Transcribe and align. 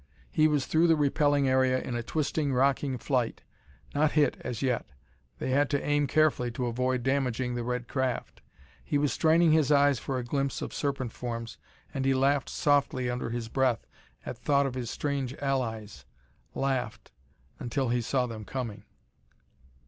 He 0.31 0.47
was 0.47 0.65
through 0.65 0.87
the 0.87 0.95
repelling 0.95 1.47
area 1.47 1.79
in 1.79 1.93
a 1.95 2.01
twisting, 2.01 2.51
rocking 2.53 2.97
flight. 2.97 3.43
Not 3.93 4.13
hit 4.13 4.35
as 4.39 4.63
yet; 4.63 4.87
they 5.37 5.51
had 5.51 5.69
to 5.69 5.85
aim 5.85 6.07
carefully 6.07 6.49
to 6.53 6.65
avoid 6.65 7.03
damaging 7.03 7.53
the 7.53 7.61
red 7.63 7.87
craft.... 7.87 8.41
He 8.83 8.97
was 8.97 9.13
straining 9.13 9.51
his 9.51 9.71
eyes 9.71 9.99
for 9.99 10.17
a 10.17 10.23
glimpse 10.23 10.63
of 10.63 10.73
serpent 10.73 11.13
forms, 11.13 11.59
and 11.93 12.03
he 12.03 12.15
laughed 12.15 12.49
softly 12.49 13.11
under 13.11 13.29
his 13.29 13.47
breath 13.47 13.85
at 14.25 14.39
thought 14.39 14.65
of 14.65 14.73
his 14.73 14.89
strange 14.89 15.35
allies. 15.35 16.03
Laughed! 16.55 17.11
until 17.59 17.89
he 17.89 18.01
saw 18.01 18.25
them 18.25 18.43
coming. 18.43 18.85